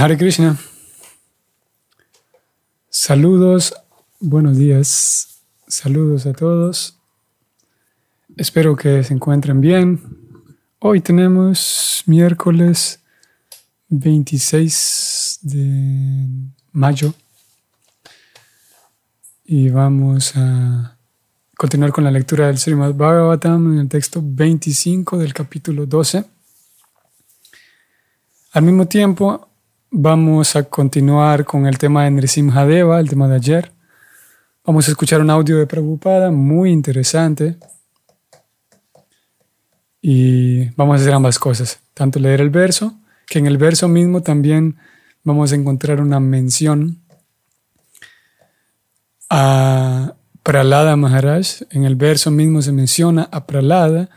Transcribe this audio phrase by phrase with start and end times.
[0.00, 0.56] Hare Krishna.
[2.88, 3.74] Saludos,
[4.20, 6.96] buenos días, saludos a todos.
[8.36, 10.00] Espero que se encuentren bien.
[10.78, 13.02] Hoy tenemos miércoles
[13.88, 16.28] 26 de
[16.70, 17.12] mayo
[19.46, 20.96] y vamos a
[21.56, 26.24] continuar con la lectura del Srimad Bhagavatam en el texto 25 del capítulo 12.
[28.52, 29.48] Al mismo tiempo,
[29.90, 33.72] Vamos a continuar con el tema de Nrisimhadeva, el tema de ayer.
[34.62, 37.56] Vamos a escuchar un audio de Prabhupada muy interesante.
[40.02, 44.22] Y vamos a hacer ambas cosas, tanto leer el verso, que en el verso mismo
[44.22, 44.76] también
[45.24, 47.00] vamos a encontrar una mención
[49.30, 51.62] a Pralada Maharaj.
[51.70, 54.10] En el verso mismo se menciona a Pralada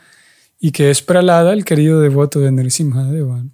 [0.59, 3.45] y que es Pralada el querido devoto de Nrisimhadeva.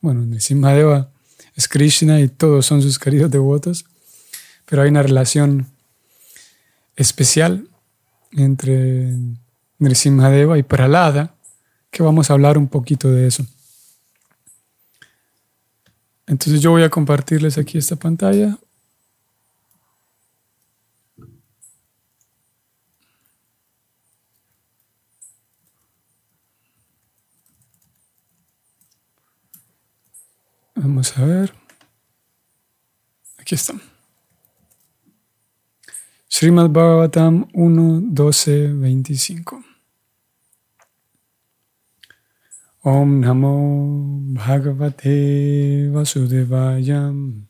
[0.00, 1.11] Bueno, Nrisimhadeva
[1.54, 3.84] es Krishna y todos son sus queridos devotos,
[4.64, 5.66] pero hay una relación
[6.96, 7.68] especial
[8.32, 9.16] entre
[9.78, 11.34] Nrisimhadeva y Pralada,
[11.90, 13.46] que vamos a hablar un poquito de eso.
[16.26, 18.58] Entonces yo voy a compartirles aquí esta pantalla.
[30.82, 31.54] Vamos a ver.
[33.38, 33.74] Aquí está.
[36.28, 39.62] Srimad Bhagavatam 1, 12, 25.
[42.82, 47.46] Om Namo Bhagavate Vasudevayam.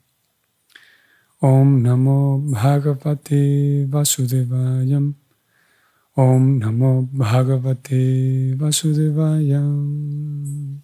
[1.41, 5.15] Om Namo Bhagavate Vasudevayam.
[6.17, 10.83] Om Namo Bhagavate Vasudevayam.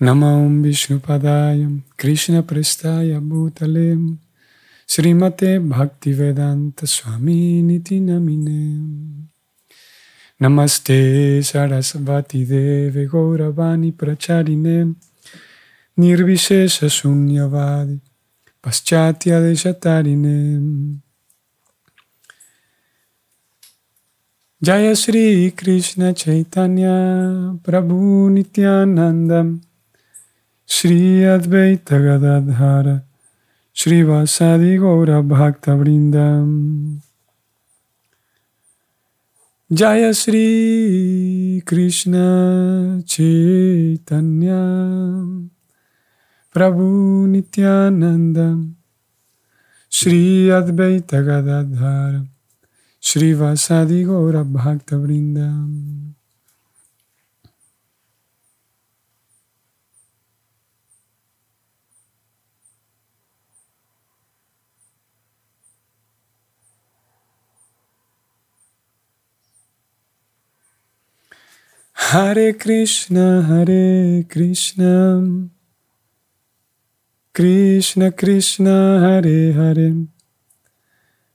[0.00, 4.16] Namam Vishnupadayam Krishna Prestaya Bhutalem
[4.86, 9.26] Srimate Bhaktivedanta Swami Niti Namine.
[10.40, 14.94] Namaste Sarasvati Deve Gauravani Pracharine
[15.98, 17.98] Nirvishesha Sunyavadi
[18.62, 21.00] Paschatya Deshatarine.
[24.62, 29.60] Jaya Sri Krishna Chaitanya Prabhu Nityanandam
[30.70, 33.00] Shri अद्वैत गदाधर
[33.74, 36.48] श्री वासादि गौर भक्त वृंदम
[39.72, 42.12] जय श्री कृष्ण
[43.00, 44.48] चैतन्य।
[46.52, 46.86] प्रभु
[47.26, 48.74] नित्यानंद
[49.90, 52.28] श्री अद्वैत गदाधर
[53.02, 54.94] श्री वासादि गौर भक्त
[72.10, 75.50] Hare Krishna, Hare Krishna,
[77.34, 80.06] Krishna Krishna, Hare Hare,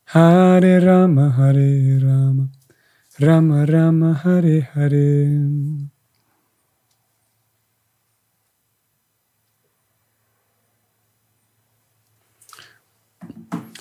[0.05, 2.49] Hare Rama, Hare Rama,
[3.19, 5.39] Rama Rama, Hare Hare.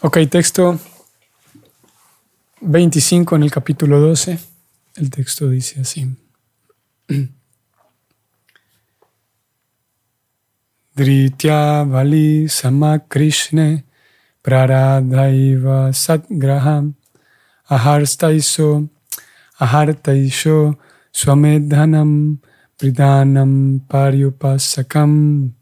[0.02, 0.78] Ok, texto
[2.60, 4.38] 25 en el capítulo 12.
[4.96, 6.21] El texto dice así.
[10.96, 13.84] Dritya Vali Samakrishne
[14.42, 16.94] Praradhaiva Satgraham
[17.70, 18.88] Aharstaiso
[19.60, 20.76] Ahartaisho
[21.12, 22.38] Swamedhanam
[22.78, 25.52] Bridhanam Paryupasakam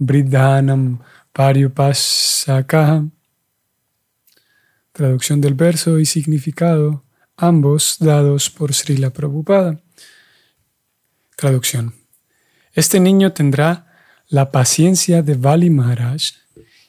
[0.00, 0.98] Bridhanam
[1.34, 3.10] Paryupasakam
[4.92, 7.02] Traducción del verso y significado,
[7.38, 9.81] ambos dados por Srila Prabhupada.
[11.42, 11.92] Traducción.
[12.72, 13.92] Este niño tendrá
[14.28, 16.34] la paciencia de Vali Maharaj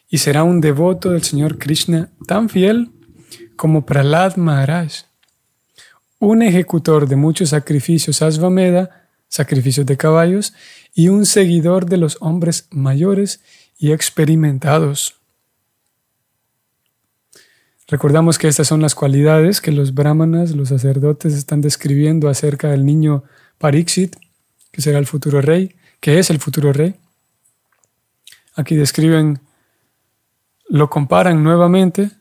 [0.08, 2.92] y será un devoto del Señor Krishna tan fiel
[3.56, 5.06] como Pralad Maharaj,
[6.20, 10.54] un ejecutor de muchos sacrificios Asvameda, sacrificios de caballos,
[10.94, 13.42] y un seguidor de los hombres mayores
[13.80, 15.16] y experimentados.
[17.88, 22.86] Recordamos que estas son las cualidades que los brahmanas, los sacerdotes, están describiendo acerca del
[22.86, 23.24] niño
[23.58, 24.16] Pariksit,
[24.74, 26.96] que será el futuro rey, que es el futuro rey.
[28.56, 29.40] Aquí describen,
[30.68, 32.12] lo comparan nuevamente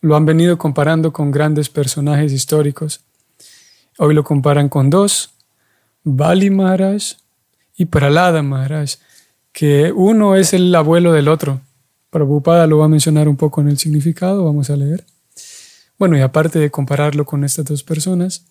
[0.00, 3.00] lo han venido comparando con grandes personajes históricos.
[3.98, 5.34] Hoy lo comparan con dos,
[6.04, 7.16] Bali Maharaj
[7.76, 8.92] y Pralada Maharaj,
[9.52, 11.60] que uno es el abuelo del otro.
[12.08, 15.04] Prabhupada lo va a mencionar un poco en el significado, vamos a leer.
[15.98, 18.46] Bueno, y aparte de compararlo con estas dos personas,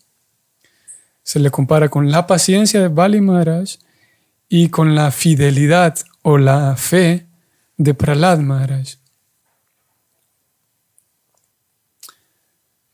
[1.30, 3.76] se le compara con la paciencia de Bali Maharaj
[4.48, 7.28] y con la fidelidad o la fe
[7.78, 8.96] de Pralad Maharaj.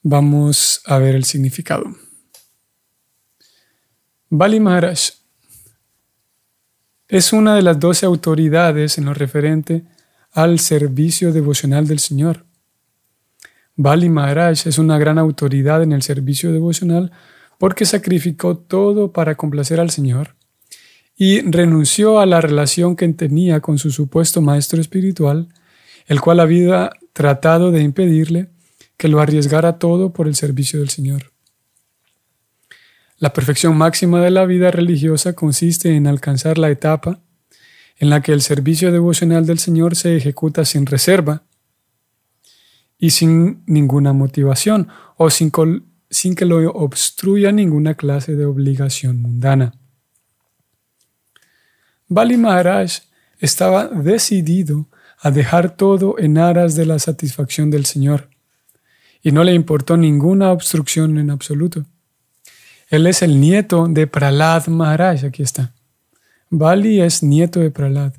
[0.02, 1.86] Vamos a ver el significado.
[4.30, 5.00] Bali Maharaj
[7.08, 9.86] es una de las doce autoridades en lo referente
[10.34, 12.46] al servicio devocional del Señor.
[13.78, 17.14] Bali Maharaj es una gran autoridad en el servicio devocional
[17.58, 20.36] porque sacrificó todo para complacer al Señor
[21.18, 25.48] y renunció a la relación que tenía con su supuesto maestro espiritual,
[26.08, 28.50] el cual había tratado de impedirle
[28.98, 31.32] que lo arriesgara todo por el servicio del Señor.
[33.18, 37.22] La perfección máxima de la vida religiosa consiste en alcanzar la etapa
[37.98, 41.44] en la que el servicio devocional del Señor se ejecuta sin reserva
[42.98, 45.52] y sin ninguna motivación o sin,
[46.16, 49.74] sin que lo obstruya ninguna clase de obligación mundana.
[52.08, 53.02] Bali Maharaj
[53.38, 54.88] estaba decidido
[55.20, 58.30] a dejar todo en aras de la satisfacción del Señor
[59.22, 61.84] y no le importó ninguna obstrucción en absoluto.
[62.88, 65.74] Él es el nieto de Pralad Maharaj, aquí está.
[66.50, 68.14] Bali es nieto de Pralad.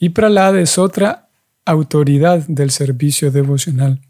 [0.00, 1.28] Y Pralad es otra
[1.64, 4.00] autoridad del servicio devocional.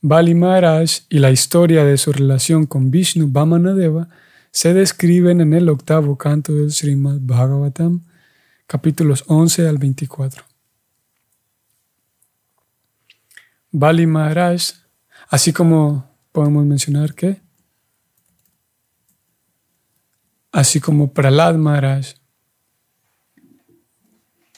[0.00, 4.08] Bali Maharaj y la historia de su relación con Vishnu Vamanadeva
[4.50, 8.04] se describen en el octavo canto del Srimad Bhagavatam,
[8.66, 10.44] capítulos 11 al 24.
[13.70, 14.62] Bali Maharaj,
[15.28, 17.40] así como podemos mencionar que,
[20.52, 22.14] así como Pralad Maharaj,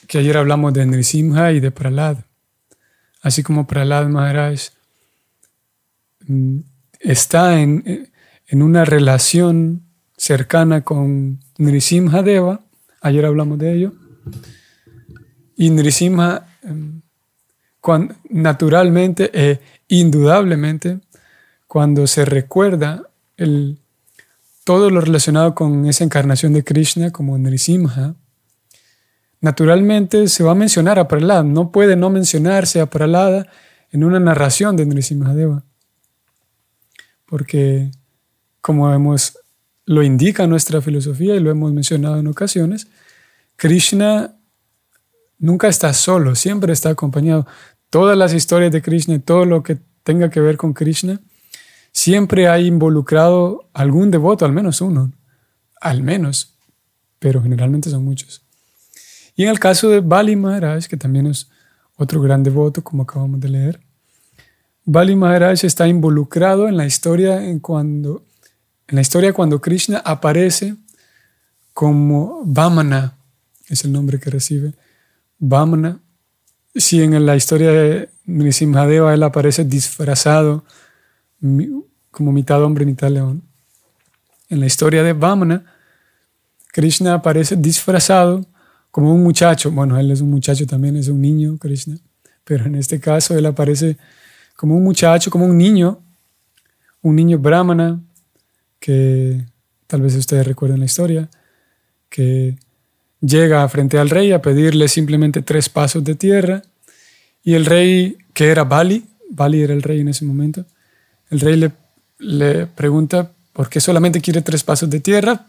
[0.07, 2.17] que ayer hablamos de Nrisimha y de Pralad,
[3.21, 4.78] así como Pralad Maharaj
[6.99, 8.09] está en,
[8.47, 9.83] en una relación
[10.17, 12.61] cercana con Nrisimha Deva,
[13.01, 13.93] ayer hablamos de ello,
[15.55, 17.01] y Nrisimha em,
[18.29, 20.99] naturalmente e indudablemente,
[21.67, 23.79] cuando se recuerda el,
[24.63, 28.15] todo lo relacionado con esa encarnación de Krishna como Nrisimha,
[29.41, 31.43] naturalmente se va a mencionar a Prahlad.
[31.43, 33.47] No puede no mencionarse a Prahlada
[33.91, 35.63] en una narración de Deva.
[37.29, 37.91] Porque,
[38.59, 39.37] como hemos,
[39.85, 42.87] lo indica nuestra filosofía y lo hemos mencionado en ocasiones,
[43.55, 44.35] Krishna
[45.37, 47.45] nunca está solo, siempre está acompañado.
[47.91, 51.21] Todas las historias de Krishna, todo lo que tenga que ver con Krishna,
[51.91, 55.11] siempre hay involucrado algún devoto, al menos uno,
[55.79, 56.55] al menos,
[57.19, 58.41] pero generalmente son muchos.
[59.35, 61.47] Y en el caso de Bali Maharaj, que también es
[61.95, 63.79] otro gran devoto, como acabamos de leer,
[64.91, 68.23] Bali Maharaj está involucrado en la historia en cuando
[68.87, 70.73] en la historia cuando Krishna aparece
[71.75, 73.15] como Vamana,
[73.67, 74.73] es el nombre que recibe,
[75.37, 75.99] Vamana.
[76.73, 80.63] Si en la historia de Nrisimhadeva él aparece disfrazado
[82.09, 83.43] como mitad hombre, mitad león.
[84.49, 85.65] En la historia de Vamana,
[86.73, 88.43] Krishna aparece disfrazado
[88.89, 89.69] como un muchacho.
[89.69, 91.99] Bueno, él es un muchacho también, es un niño, Krishna.
[92.43, 93.95] Pero en este caso él aparece
[94.59, 96.01] como un muchacho, como un niño,
[97.01, 98.01] un niño brahmana,
[98.77, 99.45] que
[99.87, 101.29] tal vez ustedes recuerden la historia,
[102.09, 102.57] que
[103.21, 106.61] llega frente al rey a pedirle simplemente tres pasos de tierra
[107.41, 110.65] y el rey, que era Bali, Bali era el rey en ese momento,
[111.29, 111.71] el rey
[112.17, 115.47] le, pregunta, ¿por qué solamente quiere tres pasos de tierra?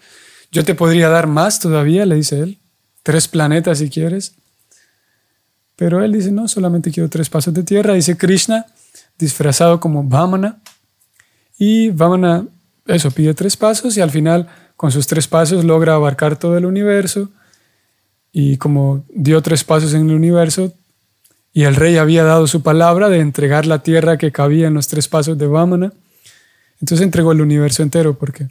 [0.52, 2.58] Yo te podría dar más todavía, le dice él,
[3.02, 4.34] tres planetas si quieres.
[5.74, 8.66] Pero él dice, no, solamente quiero tres pasos de tierra, dice Krishna,
[9.20, 10.60] disfrazado como Vamana.
[11.58, 12.46] Y Vamana,
[12.86, 16.66] eso, pide tres pasos y al final, con sus tres pasos, logra abarcar todo el
[16.66, 17.30] universo
[18.32, 20.72] y como dio tres pasos en el universo
[21.52, 24.86] y el rey había dado su palabra de entregar la tierra que cabía en los
[24.86, 25.92] tres pasos de Vamana,
[26.80, 28.48] entonces entregó el universo entero porque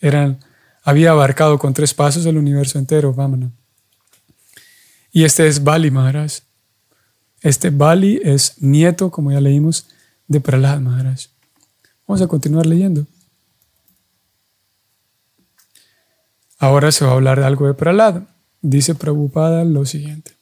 [0.00, 0.38] eran,
[0.82, 3.50] había abarcado con tres pasos el universo entero, Vamana.
[5.12, 6.40] Y este es Bali Maharaj.
[7.42, 9.86] Este Bali es nieto, como ya leímos,
[10.28, 11.26] de Prahlad Maharaj.
[12.06, 13.06] Vamos a continuar leyendo.
[16.58, 18.22] Ahora se va a hablar de algo de Prahlad
[18.62, 20.32] dice Prabhupada lo siguiente.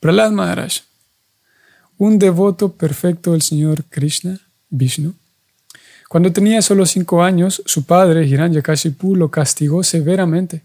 [0.00, 0.82] Prahlad Maharaj,
[1.96, 5.14] un devoto perfecto del Señor Krishna, Vishnu.
[6.08, 10.62] Cuando tenía solo cinco años, su padre, Hiranyakashipu, lo castigó severamente,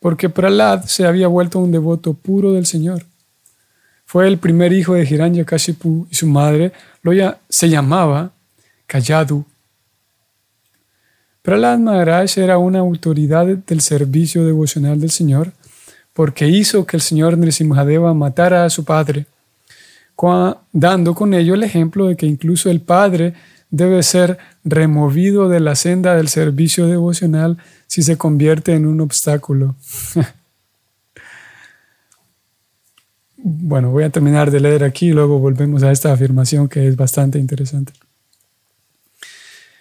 [0.00, 3.04] porque Pralad se había vuelto un devoto puro del Señor.
[4.06, 6.72] Fue el primer hijo de Hiranyakashipu y su madre
[7.02, 8.30] lo ya, se llamaba
[8.86, 9.44] Kayadu.
[11.42, 15.52] Pralad Maharaj era una autoridad del servicio devocional del Señor
[16.12, 19.26] porque hizo que el Señor Nrisimhadeva matara a su padre,
[20.72, 23.34] dando con ello el ejemplo de que incluso el padre
[23.70, 29.74] debe ser removido de la senda del servicio devocional si se convierte en un obstáculo.
[33.36, 36.96] bueno, voy a terminar de leer aquí y luego volvemos a esta afirmación que es
[36.96, 37.92] bastante interesante.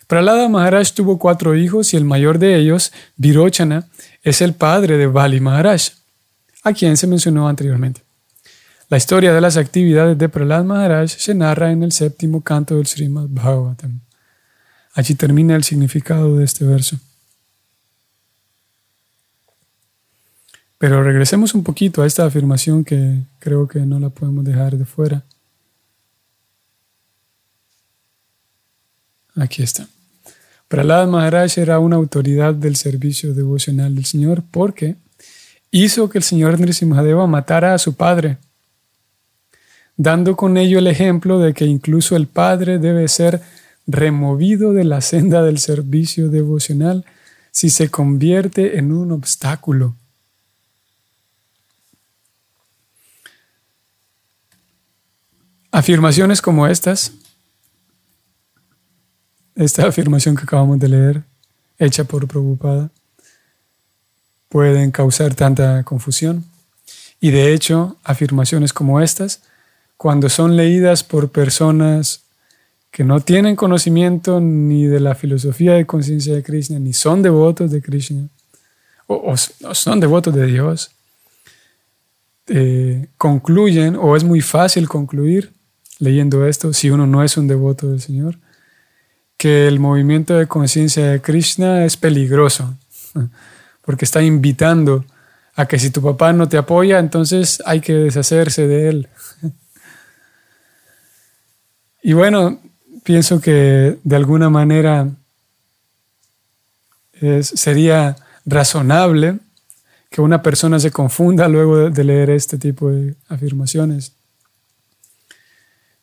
[0.07, 3.87] Pralada Maharaj tuvo cuatro hijos y el mayor de ellos, Virochana,
[4.23, 5.81] es el padre de Bali Maharaj,
[6.63, 8.01] a quien se mencionó anteriormente.
[8.87, 12.85] La historia de las actividades de Pralad Maharaj se narra en el séptimo canto del
[12.85, 14.01] Srimad Bhagavatam.
[14.93, 16.97] Allí termina el significado de este verso.
[20.77, 24.85] Pero regresemos un poquito a esta afirmación que creo que no la podemos dejar de
[24.85, 25.23] fuera.
[29.35, 29.87] Aquí está.
[30.67, 34.95] Pralad Maharaj era una autoridad del servicio devocional del Señor porque
[35.71, 38.37] hizo que el Señor Nrisimhadeva matara a su padre
[39.97, 43.41] dando con ello el ejemplo de que incluso el Padre debe ser
[43.87, 47.05] removido de la senda del servicio devocional
[47.51, 49.95] si se convierte en un obstáculo.
[55.75, 57.11] Afirmaciones como estas,
[59.55, 61.23] esta afirmación que acabamos de leer,
[61.77, 62.91] hecha por Prabhupada,
[64.47, 66.45] pueden causar tanta confusión.
[67.19, 69.41] Y de hecho, afirmaciones como estas
[69.97, 72.21] cuando son leídas por personas
[72.89, 77.69] que no tienen conocimiento ni de la filosofía de conciencia de Krishna, ni son devotos
[77.71, 78.29] de Krishna,
[79.07, 80.91] o, son devotos de Dios,
[82.47, 85.53] eh, concluyen, o es muy fácil concluir
[85.99, 88.37] leyendo esto, si uno no es un devoto del Señor,
[89.37, 92.73] que el movimiento de conciencia de Krishna es peligroso,
[93.81, 95.05] porque está invitando
[95.55, 99.09] a que si tu papá no te apoya, entonces hay que deshacerse de él.
[102.03, 102.59] Y bueno,
[103.03, 105.09] pienso que de alguna manera
[107.41, 109.39] sería razonable
[110.09, 114.13] que una persona se confunda luego de leer este tipo de afirmaciones.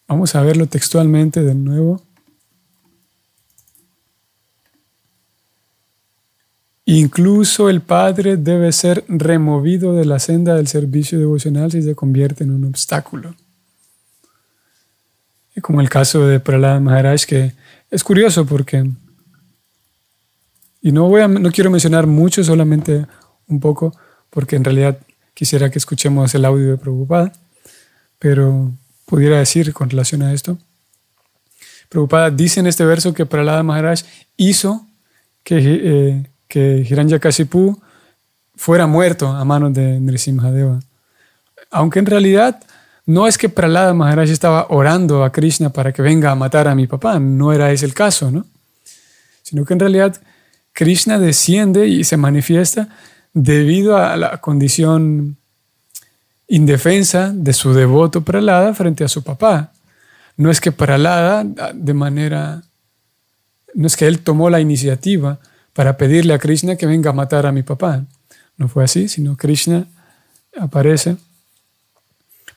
[0.08, 2.02] Vamos a verlo textualmente de nuevo.
[6.84, 12.44] Incluso el padre debe ser removido de la senda del servicio devocional si se convierte
[12.44, 13.34] en un obstáculo
[15.60, 17.52] como el caso de Prahlad Maharaj, que
[17.90, 18.90] es curioso porque,
[20.80, 23.06] y no, voy no quiero mencionar mucho, solamente
[23.48, 23.94] un poco,
[24.30, 24.98] porque en realidad
[25.34, 27.32] quisiera que escuchemos el audio de Prabhupada,
[28.18, 28.72] pero
[29.06, 30.58] pudiera decir con relación a esto.
[31.88, 34.00] Prabhupada dice en este verso que Prahlad Maharaj
[34.36, 34.86] hizo
[35.44, 36.84] que, eh, que
[38.54, 40.80] fuera muerto a manos de Nrisimhadeva.
[41.70, 42.62] Aunque en realidad
[43.06, 46.74] no es que Pralada Maharaj estaba orando a Krishna para que venga a matar a
[46.74, 48.46] mi papá, no era ese el caso, ¿no?
[49.42, 50.20] Sino que en realidad
[50.72, 52.88] Krishna desciende y se manifiesta
[53.34, 55.36] debido a la condición
[56.52, 59.72] indefensa de su devoto Pralada frente a su papá.
[60.36, 62.62] No es que Pralada de manera,
[63.72, 65.38] no es que él tomó la iniciativa
[65.72, 68.04] para pedirle a Krishna que venga a matar a mi papá.
[68.58, 69.86] No fue así, sino Krishna
[70.60, 71.16] aparece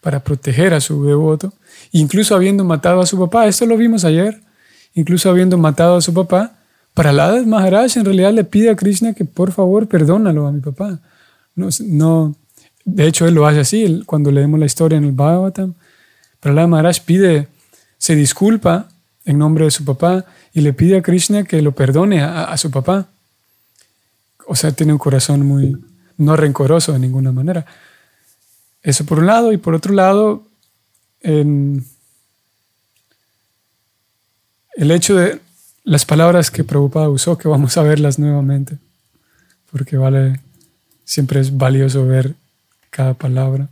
[0.02, 1.54] para proteger a su devoto,
[1.94, 3.48] incluso habiendo matado a su papá.
[3.48, 4.42] Esto lo vimos ayer.
[4.94, 6.58] Incluso habiendo matado a su papá,
[6.94, 11.00] Prahlada Maharaj en realidad le pide a Krishna que por favor perdónalo a mi papá.
[11.56, 12.36] No, no,
[12.86, 14.04] de hecho, él lo hace así.
[14.06, 15.74] Cuando leemos la historia en el Bhagavatam,
[16.39, 17.48] Prahlada Maharaj pide,
[17.98, 18.88] se disculpa
[19.25, 20.24] en nombre de su papá
[20.54, 23.08] y le pide a Krishna que lo perdone a, a su papá.
[24.48, 25.75] O sea, tiene un corazón muy
[26.18, 27.65] no rencoroso de ninguna manera.
[28.84, 30.48] Eso por un lado, y por otro lado,
[31.22, 31.82] el
[34.77, 35.42] hecho de
[35.84, 38.77] las palabras que Prabhupada usó, que vamos a verlas nuevamente,
[39.72, 40.39] porque vale,
[41.04, 42.36] siempre es valioso ver
[42.96, 43.70] cada palabra.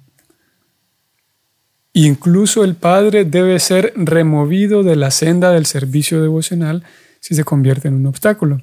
[1.94, 6.84] Incluso el Padre debe ser removido de la senda del servicio devocional
[7.20, 8.62] si se convierte en un obstáculo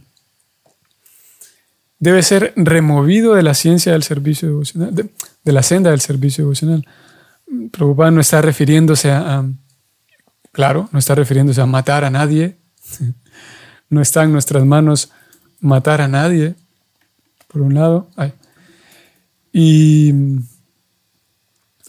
[2.01, 6.85] debe ser removido de la ciencia del servicio devocional, de, la senda del servicio devocional.
[7.71, 9.45] Prabhupada no está refiriéndose a,
[10.53, 12.57] Claro, no está refiriéndose a matar a nadie.
[13.93, 15.11] No está en nuestras manos
[15.59, 16.55] matar a nadie,
[17.49, 18.09] por un lado.
[19.53, 20.15] Y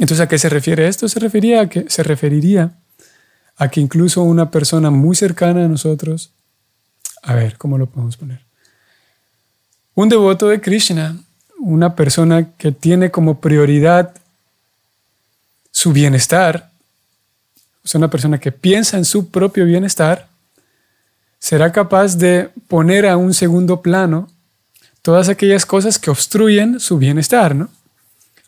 [0.03, 1.07] entonces, ¿a qué se refiere esto?
[1.07, 2.71] Se, refería a que, se referiría
[3.55, 6.31] a que incluso una persona muy cercana a nosotros,
[7.21, 8.41] a ver, ¿cómo lo podemos poner?
[9.93, 11.19] Un devoto de Krishna,
[11.59, 14.15] una persona que tiene como prioridad
[15.69, 16.71] su bienestar,
[17.83, 20.29] es una persona que piensa en su propio bienestar,
[21.37, 24.31] será capaz de poner a un segundo plano
[25.03, 27.69] todas aquellas cosas que obstruyen su bienestar, ¿no?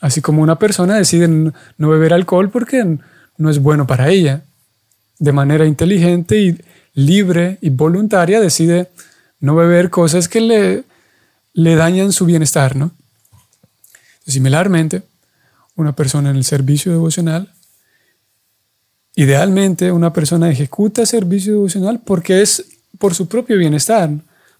[0.03, 2.97] Así como una persona decide no beber alcohol porque
[3.37, 4.43] no es bueno para ella,
[5.17, 6.59] de manera inteligente y
[6.93, 8.89] libre y voluntaria decide
[9.39, 10.83] no beber cosas que le,
[11.53, 12.91] le dañan su bienestar, ¿no?
[14.27, 15.03] Similarmente,
[15.75, 17.53] una persona en el servicio devocional,
[19.15, 22.65] idealmente una persona ejecuta servicio devocional porque es
[22.97, 24.09] por su propio bienestar,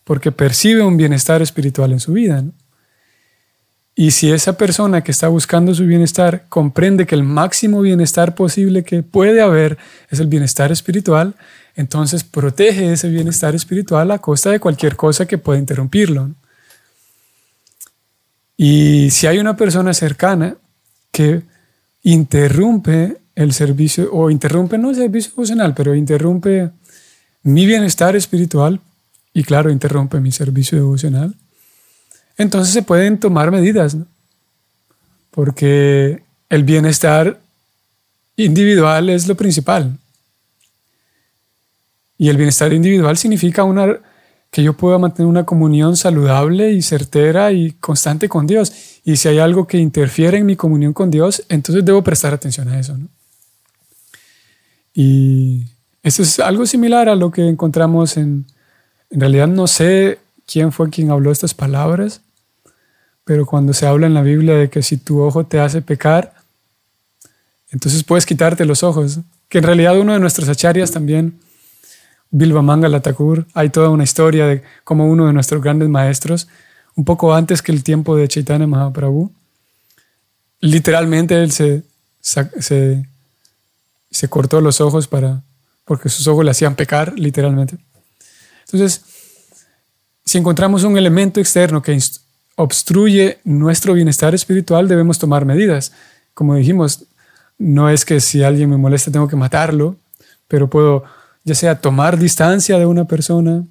[0.05, 2.45] porque percibe un bienestar espiritual en su vida.
[3.95, 8.83] Y si esa persona que está buscando su bienestar comprende que el máximo bienestar posible
[8.83, 9.77] que puede haber
[10.09, 11.35] es el bienestar espiritual,
[11.75, 16.31] entonces protege ese bienestar espiritual a costa de cualquier cosa que pueda interrumpirlo.
[18.57, 20.55] Y si hay una persona cercana
[21.11, 21.41] que
[22.03, 26.71] interrumpe el servicio, o interrumpe no el servicio emocional, pero interrumpe
[27.43, 28.79] mi bienestar espiritual
[29.33, 31.35] y claro, interrumpe mi servicio devocional,
[32.37, 33.97] entonces se pueden tomar medidas,
[35.31, 37.39] porque el bienestar
[38.35, 39.97] individual es lo principal.
[42.17, 43.99] Y el bienestar individual significa una,
[44.49, 48.71] que yo pueda mantener una comunión saludable y certera y constante con Dios.
[49.03, 52.67] Y si hay algo que interfiere en mi comunión con Dios, entonces debo prestar atención
[52.69, 52.97] a eso.
[54.93, 55.65] Y
[56.03, 58.45] esto es algo similar a lo que encontramos en,
[59.09, 62.21] en realidad no sé quién fue quien habló estas palabras,
[63.23, 66.33] pero cuando se habla en la Biblia de que si tu ojo te hace pecar,
[67.69, 69.19] entonces puedes quitarte los ojos.
[69.49, 71.39] Que en realidad uno de nuestros acharyas también,
[72.29, 76.47] Bilba Mangala Thakur, hay toda una historia de cómo uno de nuestros grandes maestros,
[76.95, 79.31] un poco antes que el tiempo de Chaitanya Mahaprabhu,
[80.59, 81.83] literalmente él se,
[82.21, 83.05] se,
[84.09, 85.41] se cortó los ojos para,
[85.85, 87.77] porque sus ojos le hacían pecar, literalmente.
[88.65, 89.03] Entonces,
[90.25, 91.99] si encontramos un elemento externo que
[92.55, 95.91] obstruye nuestro bienestar espiritual, debemos tomar medidas.
[96.33, 97.05] Como dijimos,
[97.57, 99.97] no es que si alguien me molesta tengo que matarlo,
[100.47, 101.03] pero puedo
[101.43, 103.65] ya sea tomar distancia de una persona,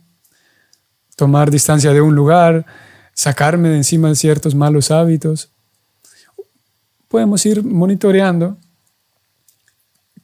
[1.17, 2.67] tomar distancia de un lugar,
[3.15, 5.51] sacarme de encima ciertos malos hábitos.
[7.09, 8.57] Podemos ir monitoreando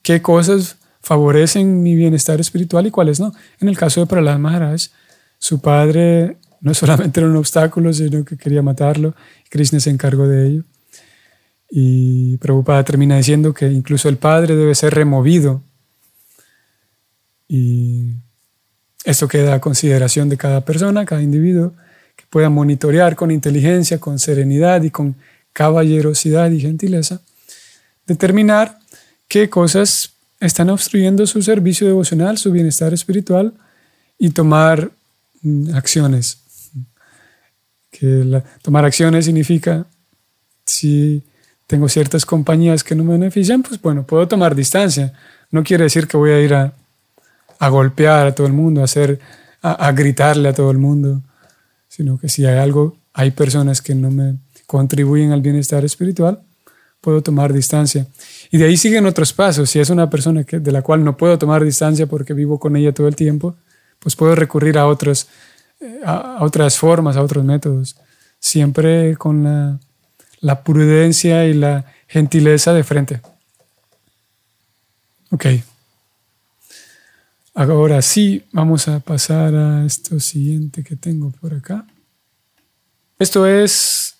[0.01, 3.33] qué cosas favorecen mi bienestar espiritual y cuáles no.
[3.59, 4.87] En el caso de Prahlad Maharaj,
[5.39, 9.15] su padre no solamente era un obstáculo, sino que quería matarlo.
[9.49, 10.63] Krishna se encargó de ello.
[11.71, 15.63] Y Prabhupada termina diciendo que incluso el padre debe ser removido.
[17.47, 18.15] Y
[19.05, 21.73] esto queda a consideración de cada persona, cada individuo,
[22.15, 25.15] que pueda monitorear con inteligencia, con serenidad y con
[25.53, 27.21] caballerosidad y gentileza,
[28.05, 28.77] determinar
[29.27, 33.53] qué cosas están obstruyendo su servicio devocional, su bienestar espiritual
[34.17, 34.91] y tomar
[35.73, 36.43] acciones.
[37.91, 39.85] Que tomar acciones significa,
[40.65, 41.23] si
[41.67, 45.13] tengo ciertas compañías que no me benefician, pues bueno, puedo tomar distancia.
[45.51, 46.73] No quiere decir que voy a ir a,
[47.69, 49.19] golpear a todo el mundo, a, hacer,
[49.61, 51.21] a gritarle a todo el mundo,
[51.89, 56.39] sino que si hay algo, hay personas que no me contribuyen al bienestar espiritual,
[57.01, 58.07] puedo tomar distancia.
[58.51, 59.69] Y de ahí siguen otros pasos.
[59.69, 62.75] Si es una persona que, de la cual no puedo tomar distancia porque vivo con
[62.75, 63.55] ella todo el tiempo,
[63.99, 65.27] pues puedo recurrir a, otros,
[65.79, 67.95] eh, a, otras formas, a otros métodos.
[68.39, 69.79] Siempre con la,
[70.39, 73.21] la prudencia y la gentileza de frente.
[75.31, 75.45] Ok.
[77.53, 81.85] Ahora sí, vamos a pasar a esto siguiente que tengo por acá.
[83.17, 84.15] Esto es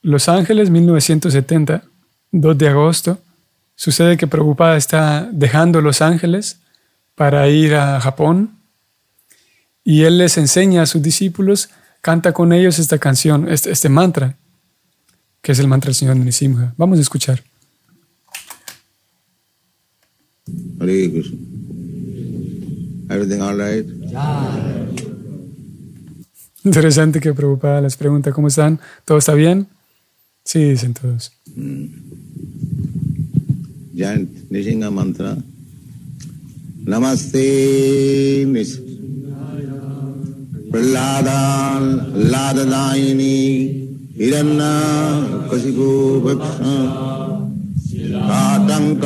[0.00, 1.82] Los Ángeles 1970,
[2.32, 3.18] 2 de agosto.
[3.74, 6.58] Sucede que Prabhupada está dejando Los Ángeles
[7.14, 8.57] para ir a Japón
[9.88, 11.70] y él les enseña a sus discípulos,
[12.02, 14.36] canta con ellos esta canción, este, este mantra,
[15.40, 16.74] que es el mantra del Señor Nrisimha.
[16.76, 17.42] Vamos a escuchar.
[20.78, 21.38] Hare Krishna.
[23.08, 23.86] Everything all right?
[26.64, 28.78] Interesante que preocupada les pregunta, ¿cómo están?
[29.06, 29.68] ¿Todo está bien?
[30.44, 31.32] Sí, dicen todos.
[34.50, 35.38] Nrisimha mantra.
[36.84, 38.87] Namaste, Nrisimha.
[40.70, 41.82] प्रहलादान
[42.30, 43.36] लाददायिनी
[44.18, 44.64] हिरण्य
[45.50, 45.90] कशिपु
[46.24, 46.60] वक्ष
[48.36, 49.04] आतंक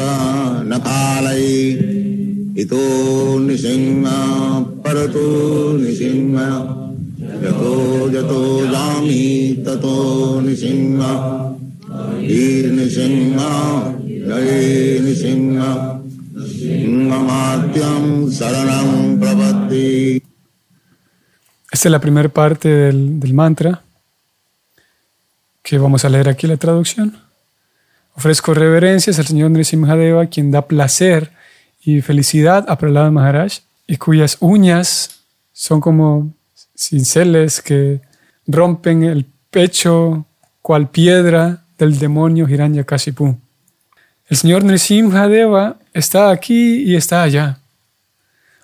[0.72, 1.46] नकालय
[2.62, 2.84] इतो
[3.38, 4.06] निसिंह,
[4.84, 5.26] परतो
[5.78, 6.40] निसिंह,
[7.44, 7.74] यतो
[8.10, 9.96] यतो जामि, ततो
[10.40, 11.02] निसिंह
[12.20, 13.38] हीर्निसिंह
[14.28, 15.62] जय निसिंह,
[16.58, 20.21] सिंहमात्यं शरणं प्रपत्ति
[21.82, 23.82] Esta es la primera parte del, mantra
[25.64, 27.18] que vamos a leer aquí la traducción.
[28.14, 31.32] Ofrezco reverencias al Señor Nrisimhadeva, quien da placer
[31.82, 33.54] y felicidad a Prahlada Maharaj
[33.88, 36.32] y cuyas uñas son como
[36.76, 38.00] cinceles que
[38.46, 40.24] rompen el pecho
[40.60, 43.36] cual piedra del demonio Hiranyakashipu.
[44.28, 47.58] El Señor Nrisimhadeva está aquí y está allá.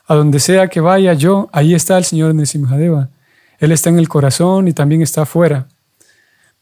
[0.09, 3.11] A donde sea que vaya yo, ahí está el Señor Nrisimhadeva.
[3.59, 5.68] Él está en el corazón y también está afuera.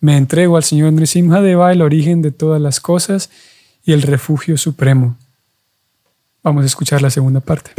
[0.01, 3.31] Me entrego al Señor Nrisimhadeva, el origen de todas las cosas
[3.85, 5.17] y el refugio supremo.
[6.43, 7.71] Vamos a escuchar la segunda parte.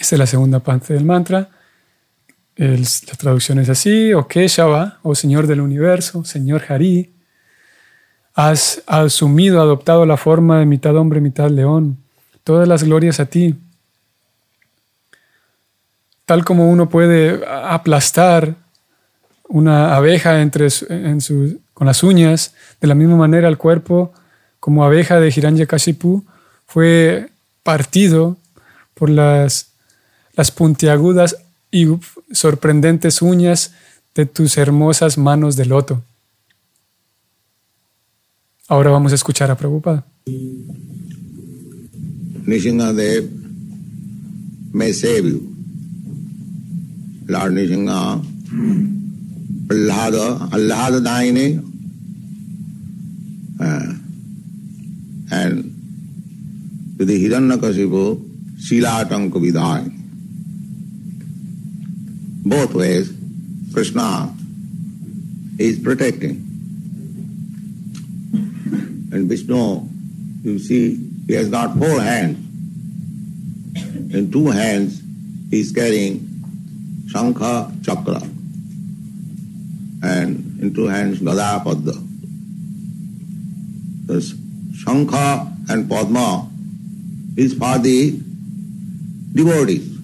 [0.00, 1.50] Esta es la segunda parte del mantra.
[2.56, 2.76] La
[3.18, 7.13] traducción es así, o Keshava, o Señor del Universo, Señor Hari,
[8.34, 11.98] has asumido, adoptado la forma de mitad hombre, mitad león.
[12.42, 13.54] Todas las glorias a ti.
[16.26, 18.56] Tal como uno puede aplastar
[19.48, 20.68] una abeja entre
[21.74, 24.12] con las uñas, de la misma manera el cuerpo,
[24.58, 26.24] como abeja de Hiranyakashipu,
[26.66, 27.30] fue
[27.62, 28.36] partido
[28.94, 29.68] por las,
[30.34, 31.36] las puntiagudas
[31.70, 31.86] y
[32.32, 33.74] sorprendentes uñas
[34.14, 36.02] de tus hermosas manos de loto.
[38.68, 40.06] Ahora vamos a escuchar a Prabhupada.
[42.46, 43.28] Nishingadev
[44.72, 45.54] may save you.
[47.26, 48.22] Lord Nishinga,
[49.66, 51.58] Prahlada, Allada Daine,
[53.60, 53.94] uh,
[55.30, 55.64] and
[56.98, 58.18] to the Hiranyakasipu,
[58.56, 59.90] Shilatanka Vidai.
[62.46, 63.12] Both ways,
[63.72, 64.34] Krishna
[65.58, 66.43] is protecting.
[69.14, 69.88] And Vishnu,
[70.42, 70.98] you see,
[71.28, 72.36] he has got four hands.
[74.12, 75.00] In two hands,
[75.50, 76.18] he is carrying
[77.06, 78.20] Shankha Chakra.
[80.02, 81.92] And in two hands, Gada Padma.
[84.06, 84.32] This
[84.82, 86.50] Shankha and Padma
[87.36, 88.18] is for the
[89.32, 89.96] devotees.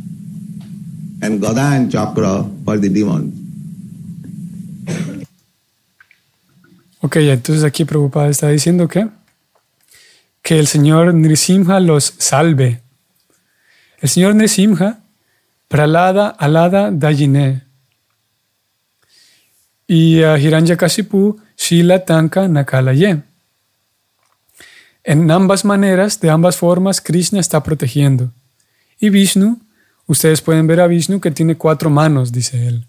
[1.20, 3.39] And Gada and Chakra for the demons.
[7.02, 9.08] Ok, entonces aquí Prabhupada está diciendo que,
[10.42, 12.82] que el Señor Nrisimha los salve.
[14.00, 15.00] El Señor Nrisimha,
[15.68, 17.62] Pralada Alada Dayine.
[19.86, 23.22] Y a Hiranyakashipu, Shila Tanka Nakalaye.
[25.02, 28.30] En ambas maneras, de ambas formas, Krishna está protegiendo.
[28.98, 29.58] Y Vishnu,
[30.06, 32.86] ustedes pueden ver a Vishnu que tiene cuatro manos, dice él.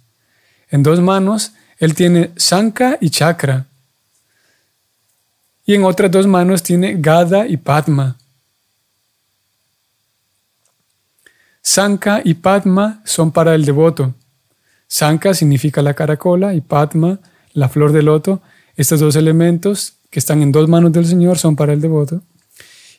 [0.70, 3.68] En dos manos, él tiene Sanka y Chakra.
[5.72, 8.18] Y en otras dos manos tiene Gada y Padma.
[11.62, 14.14] Sanka y Padma son para el devoto.
[14.90, 17.20] Sanka significa la caracola y Padma
[17.54, 18.42] la flor de loto.
[18.76, 22.22] Estos dos elementos que están en dos manos del Señor son para el devoto.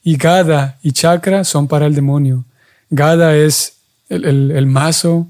[0.02, 2.46] Y Gada y Chakra son para el demonio.
[2.88, 3.74] Gada es
[4.08, 5.28] el, el- el mazo,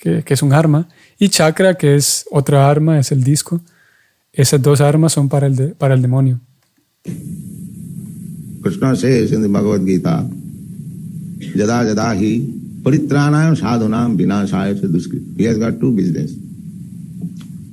[0.00, 3.60] que, que es un arma, y Chakra, que es otra arma, es el disco.
[4.38, 6.40] Esas dos armas son para el, de- para el demonio.
[8.62, 10.28] Krishna says in the Bhagavad Gita,
[11.56, 12.40] Jada hi
[12.82, 15.22] paritranayam sadhunam vinashaya cha duskrit.
[15.36, 16.32] He has got two business.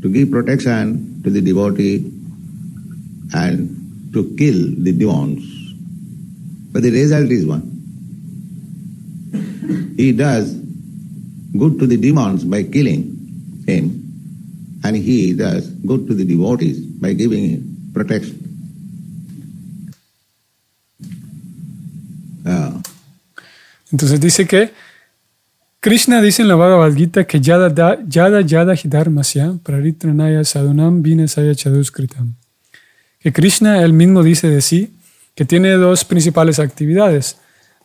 [0.02, 2.12] To give protection to the devotee
[3.34, 5.44] and to kill the demons.
[6.72, 7.64] But the result is one.
[9.98, 10.54] He does
[11.58, 13.04] good to the demons by killing
[13.68, 14.05] him,
[14.86, 17.62] and he does good to the devotees by giving
[17.94, 18.38] protection.
[22.46, 22.80] Uh,
[23.92, 24.72] Entonces dice que
[25.80, 31.56] Krishna dice en la Bhagavad Gita que yada da- yada yada hidharmasya praritranaya sadunam vinasaya
[31.56, 32.36] chaduskritam.
[33.20, 34.92] Que Krishna él mismo dice de sí
[35.36, 37.38] que tiene dos principales actividades,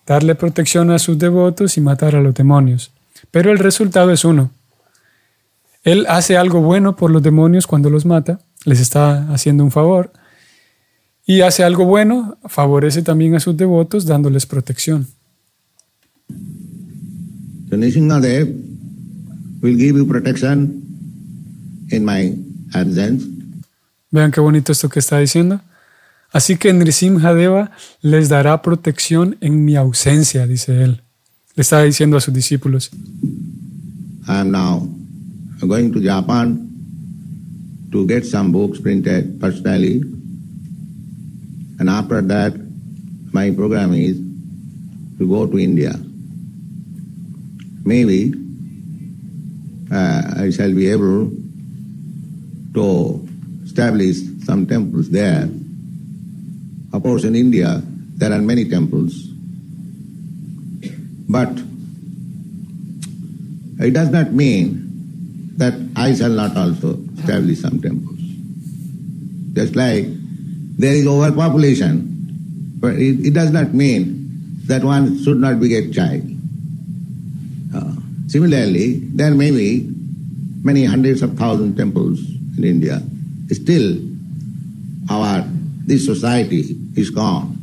[0.07, 2.91] darle protección a sus devotos y matar a los demonios.
[3.31, 4.51] Pero el resultado es uno.
[5.83, 10.12] Él hace algo bueno por los demonios cuando los mata, les está haciendo un favor,
[11.27, 15.07] y hace algo bueno, favorece también a sus devotos dándoles protección.
[17.71, 18.49] so Nishingadev
[19.62, 20.83] will give you protection
[21.90, 22.35] in my
[22.75, 23.25] absence.
[24.11, 25.61] Vean qué bonito esto que está diciendo.
[26.33, 27.71] Así que Nrisimha Deva
[28.03, 31.03] les dará protección en mi ausencia, dice él.
[31.55, 32.90] Le está diciendo a sus discípulos.
[34.27, 35.00] I am now
[35.68, 36.66] going to Japan
[37.92, 40.01] to get some books printed personally.
[41.79, 42.55] And after that,
[43.33, 44.16] my program is
[45.18, 45.92] to go to India.
[47.85, 48.33] Maybe
[49.90, 51.31] uh, I shall be able
[52.75, 53.29] to
[53.64, 55.49] establish some temples there.
[56.92, 57.83] Of course, in India,
[58.16, 59.27] there are many temples.
[61.29, 61.53] But
[63.81, 64.89] it does not mean
[65.61, 68.18] that I shall not also establish some temples.
[69.53, 70.09] Just like
[70.81, 72.09] there is overpopulation,
[72.81, 74.16] but it, it does not mean
[74.64, 76.25] that one should not beget child.
[77.77, 77.92] Uh,
[78.27, 79.87] similarly, there may be
[80.64, 82.20] many hundreds of thousand temples
[82.57, 83.03] in India.
[83.53, 84.01] Still,
[85.11, 85.44] our
[85.85, 87.59] this society is gone.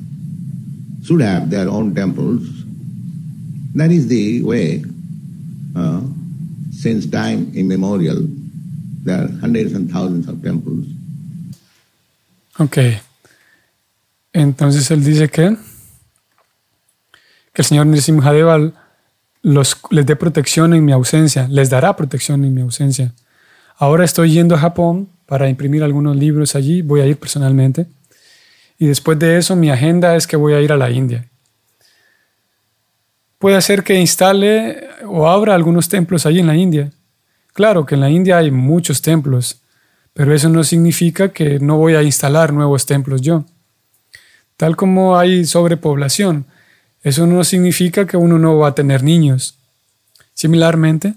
[1.04, 2.46] Should have their own temples.
[3.74, 4.84] That is the way
[5.76, 6.02] uh,
[6.88, 8.18] since time immemorial,
[9.04, 10.86] there are hundreds and thousands of temples.
[12.60, 12.78] Ok.
[14.34, 15.58] Entonces él dice que,
[17.54, 18.72] que el señor Nrisimha Deva
[19.42, 23.14] los, les dé protección en mi ausencia, les dará protección en mi ausencia.
[23.78, 27.86] Ahora estoy yendo a Japón para imprimir algunos libros allí, voy a ir personalmente.
[28.80, 31.28] Y después de eso mi agenda es que voy a ir a la India.
[33.40, 36.92] Puede ser que instale o abra algunos templos allí en la India.
[37.54, 39.62] Claro que en la India hay muchos templos,
[40.14, 43.46] pero eso no significa que no voy a instalar nuevos templos yo.
[44.58, 46.48] Tal como hay sobrepoblación,
[47.04, 49.60] eso no significa que uno no va a tener niños.
[50.34, 51.14] Similarmente,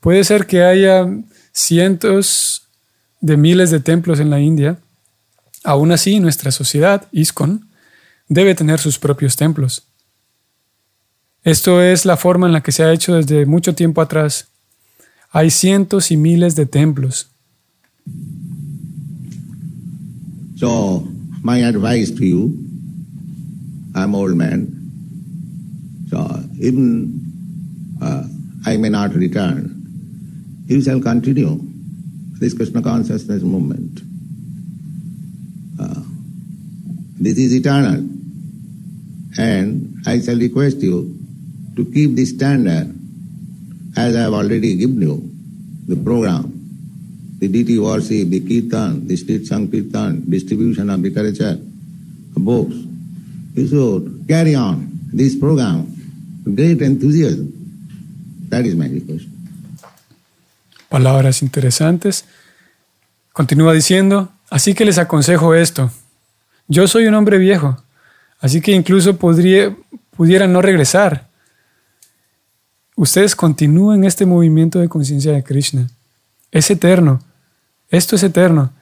[0.00, 1.06] puede ser que haya
[1.52, 2.68] cientos
[3.20, 4.78] de miles de templos en la India.
[5.64, 7.70] Aún así, nuestra sociedad, ISKCON,
[8.28, 9.86] debe tener sus propios templos.
[11.44, 14.48] Esto es la forma en la que se ha hecho desde mucho tiempo atrás.
[15.30, 17.28] Hay cientos y miles de templos.
[20.56, 21.06] So,
[21.42, 22.56] my advice to you,
[23.94, 24.68] I'm old man,
[26.08, 26.26] so
[26.58, 27.20] even
[28.00, 28.24] uh,
[28.64, 29.84] I may not return,
[30.66, 31.60] you shall continue
[32.40, 34.00] this Krishna consciousness movement.
[35.78, 36.00] Uh,
[37.20, 38.08] this is eternal,
[39.36, 41.23] and I shall request you
[41.76, 42.94] to keep the standard
[43.96, 45.22] as I have already given you,
[45.86, 46.52] the program,
[47.38, 51.58] the deity worship, the kirtan, the street sankirtan, distribution of literature,
[52.36, 52.74] books.
[53.54, 55.86] You should carry on this program
[56.44, 57.52] with great enthusiasm.
[58.48, 59.26] That is my request.
[60.88, 62.24] Palabras interesantes.
[63.32, 65.90] Continúa diciendo, así que les aconsejo esto.
[66.68, 67.76] Yo soy un hombre viejo,
[68.40, 69.76] así que incluso podría,
[70.16, 71.28] pudiera no regresar.
[72.96, 75.88] Ustedes continúen este movimiento de conciencia de Krishna.
[76.52, 77.20] Es eterno.
[77.88, 78.72] Esto es eterno.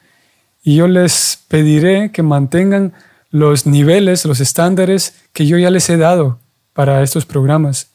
[0.62, 2.92] Y yo les pediré que mantengan
[3.31, 6.38] los niveles, los estándares que yo ya les he dado
[6.75, 7.88] para estos programas.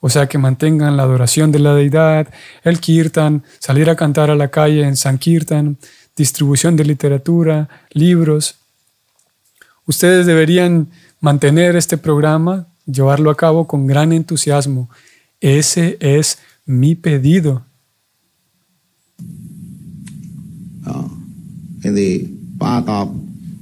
[0.00, 2.28] O sea, que mantengan la adoración de la deidad,
[2.62, 5.76] el kirtan, salir a cantar a la calle en Sankirtan,
[6.16, 8.54] distribución de literatura, libros.
[9.86, 10.88] Ustedes deberían
[11.20, 14.88] mantener este programa, llevarlo a cabo con gran entusiasmo.
[15.40, 17.64] Ese es mi pedido.
[20.86, 21.08] Uh,
[21.84, 23.14] in the path of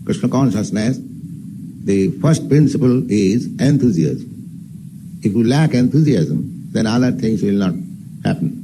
[0.05, 0.99] Krishna consciousness,
[1.85, 4.33] the first principle is enthusiasm.
[5.23, 7.75] If you lack enthusiasm, then other things will not
[8.25, 8.63] happen.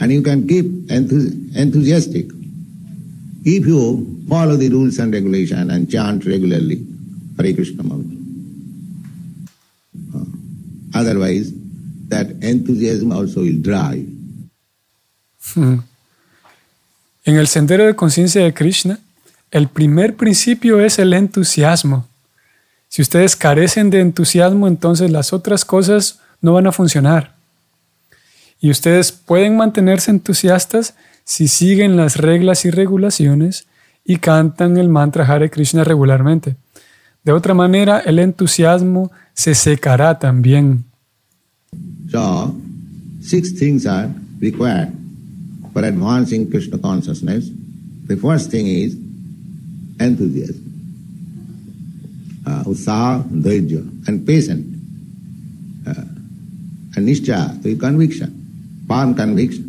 [0.00, 2.26] And you can keep enthu- enthusiastic
[3.44, 6.84] if you follow the rules and regulation and chant regularly
[7.36, 7.82] Hare Krishna.
[10.14, 10.24] Uh,
[10.94, 11.52] otherwise,
[12.08, 14.06] that enthusiasm also will dry.
[17.24, 18.98] En el sendero de conciencia de Krishna,
[19.50, 22.06] el primer principio es el entusiasmo.
[22.88, 27.34] Si ustedes carecen de entusiasmo, entonces las otras cosas no van a funcionar.
[28.60, 30.94] Y ustedes pueden mantenerse entusiastas
[31.24, 33.66] si siguen las reglas y regulaciones
[34.04, 36.56] y cantan el mantra Hare Krishna regularmente.
[37.22, 40.87] De otra manera, el entusiasmo se secará también.
[42.10, 42.56] So,
[43.20, 44.92] six things are required
[45.72, 47.50] for advancing Krishna consciousness.
[48.06, 48.94] The first thing is
[50.00, 50.64] enthusiasm,
[52.46, 54.66] uh, dhairya, and patience,
[55.86, 56.04] uh,
[56.96, 59.64] and nishcha, the conviction, firm conviction.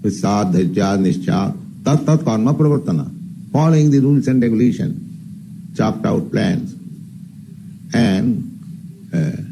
[0.00, 3.10] Utsaha, dhairya, nishcha, tat tat karma pravartana,
[3.52, 4.96] following the rules and regulations,
[5.76, 6.74] chopped out plans,
[7.92, 8.42] and
[9.12, 9.45] uh,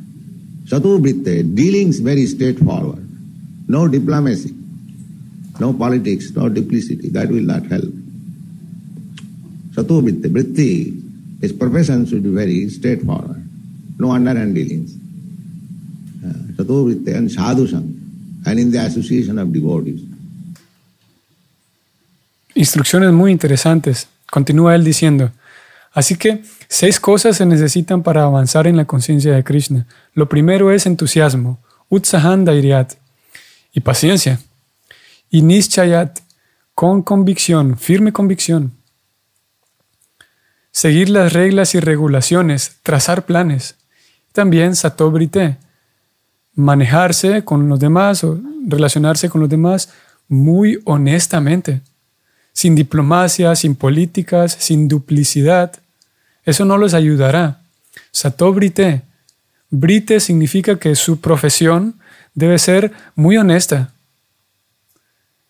[0.67, 3.07] Satuvritte, dealings very straightforward,
[3.69, 4.55] no diplomacy,
[5.61, 7.93] no politics, no duplicity, that will not help.
[9.73, 11.01] Satuvritte, vritti,
[11.41, 13.43] his profession should be very straightforward,
[13.99, 14.95] no underhand dealings.
[16.25, 17.93] Uh, Satuvritte and sadhusang,
[18.47, 20.01] and in the association of devotees.
[22.55, 24.07] Instrucciones muy interesantes.
[24.31, 25.33] Continúa él diciendo,
[25.95, 29.87] así que seis cosas se necesitan para avanzar en la conciencia de Krishna.
[30.13, 32.95] Lo primero es entusiasmo, utsahanda iriat,
[33.73, 34.39] y paciencia,
[35.31, 36.21] y nischayat,
[36.75, 38.73] con convicción, firme convicción.
[40.71, 43.77] Seguir las reglas y regulaciones, trazar planes.
[44.33, 45.57] También satobrite,
[46.55, 49.91] manejarse con los demás o relacionarse con los demás
[50.29, 51.81] muy honestamente
[52.55, 55.73] sin diplomacia, sin políticas, sin duplicidad.
[56.45, 57.63] Eso no los ayudará.
[58.11, 59.03] Satobrite.
[59.71, 61.97] Brite significa que su profesión
[62.35, 63.93] debe ser muy honesta,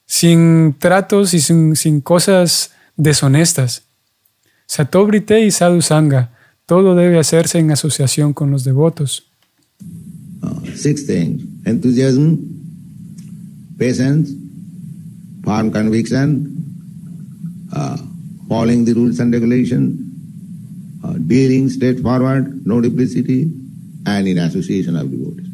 [0.07, 3.83] sin tratos y sin, cosas deshonestas.
[4.67, 6.31] Satobrite y sadhusanga.
[6.67, 9.25] Todo debe hacerse en asociación con los devotos.
[10.43, 12.39] Uh, six things enthusiasm,
[13.79, 14.33] patience,
[15.45, 16.57] firm conviction,
[17.73, 17.97] uh,
[18.49, 20.01] following the rules and regulations,
[21.05, 23.43] Uh, dealing straightforward, no duplicity,
[24.07, 25.47] and in association of devotees.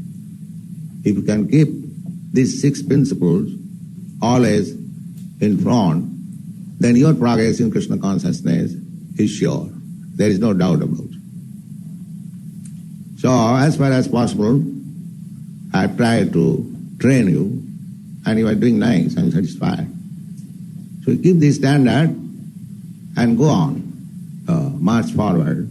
[1.02, 1.68] If you can keep
[2.32, 3.50] these six principles
[4.22, 4.70] always
[5.40, 6.08] in front,
[6.78, 8.74] then your progress in Krishna consciousness
[9.18, 9.68] is sure.
[10.14, 11.18] There is no doubt about it.
[13.18, 14.62] So, as far as possible,
[15.74, 17.60] I try to train you,
[18.24, 19.88] and you are doing nice, I'm satisfied.
[21.04, 22.10] So keep this standard
[23.16, 23.79] and go on,
[24.50, 25.68] uh, march forward,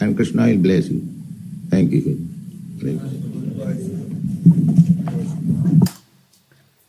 [0.00, 1.02] and Krishna will bless you.
[1.70, 2.18] Thank you.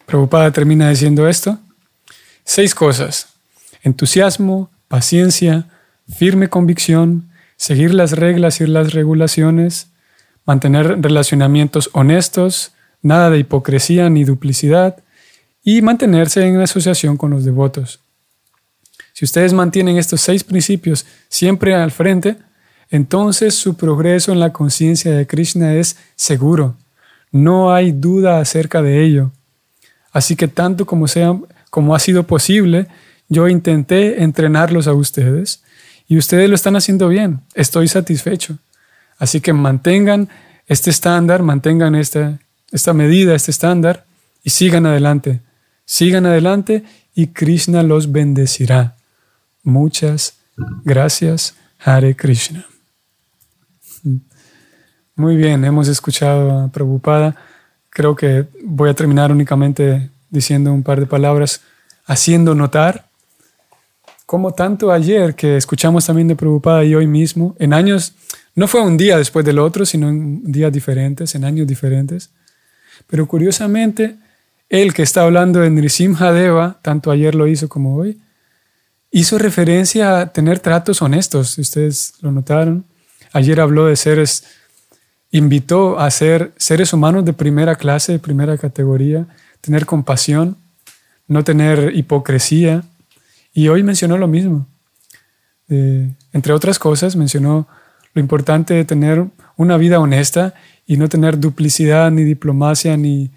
[0.06, 1.58] Prabhupada termina diciendo esto.
[2.44, 3.28] Seis cosas.
[3.82, 5.68] Entusiasmo, paciencia,
[6.08, 9.88] firme convicción, seguir las reglas y las regulaciones,
[10.46, 14.98] mantener relacionamientos honestos, nada de hipocresía ni duplicidad,
[15.64, 18.01] y mantenerse en asociación con los devotos.
[19.22, 22.38] Si ustedes mantienen estos seis principios siempre al frente,
[22.90, 26.76] entonces su progreso en la conciencia de Krishna es seguro.
[27.32, 29.32] No hay duda acerca de ello.
[30.12, 32.88] Así que tanto como, sea, como ha sido posible,
[33.30, 35.62] yo intenté entrenarlos a ustedes
[36.08, 37.42] y ustedes lo están haciendo bien.
[37.54, 38.58] Estoy satisfecho.
[39.20, 40.30] Así que mantengan
[40.66, 42.40] este estándar, mantengan esta,
[42.72, 44.04] esta medida, este estándar
[44.42, 45.42] y sigan adelante.
[45.86, 48.96] Sigan adelante y Krishna los bendecirá.
[49.64, 50.40] Muchas
[50.84, 52.66] gracias, Hare Krishna.
[55.16, 57.36] Muy bien, hemos escuchado a Prabhupada.
[57.90, 61.62] Creo que voy a terminar únicamente diciendo un par de palabras,
[62.06, 63.12] haciendo notar
[64.32, 68.14] como tanto ayer que escuchamos también de Prabhupada y hoy mismo, en años,
[68.56, 72.30] no fue un día después del otro, sino en días diferentes, en años diferentes,
[73.08, 74.16] pero curiosamente,
[74.70, 78.22] él que está hablando de Nrisimha Deva, tanto ayer lo hizo como hoy,
[79.12, 82.86] hizo referencia a tener tratos honestos, ustedes lo notaron.
[83.34, 84.46] Ayer habló de seres,
[85.32, 89.28] invitó a ser seres humanos de primera clase, de primera categoría,
[89.60, 90.58] tener compasión,
[91.28, 92.84] no tener hipocresía.
[93.54, 94.68] Y hoy mencionó lo mismo.
[96.34, 97.68] entre otras cosas, mencionó
[98.14, 100.54] lo importante de tener una vida honesta
[100.86, 103.32] y no tener duplicidad, ni diplomacia, ni,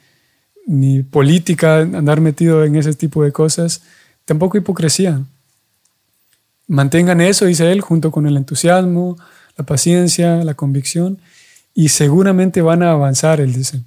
[0.66, 3.82] ni política, andar metido en ese tipo de cosas,
[4.24, 5.22] tampoco hipocresía.
[6.66, 9.16] Mantengan eso, dice él, junto con el entusiasmo,
[9.56, 11.18] la paciencia, la convicción,
[11.74, 13.82] y seguramente van a avanzar, él dice.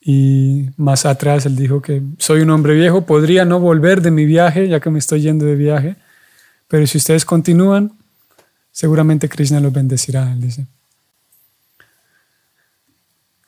[0.00, 4.24] Y más atrás él dijo que soy un hombre viejo, podría no volver de mi
[4.24, 5.96] viaje, ya que me estoy yendo de viaje,
[6.68, 7.92] pero si ustedes continúan,
[8.70, 10.66] seguramente Krishna los bendecirá, él dice.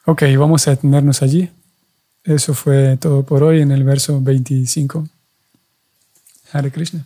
[0.04, 1.50] Ok, vamos a detenernos allí.
[2.24, 5.08] Eso fue todo por hoy en el verso 25.
[6.52, 7.04] Hare Krishna.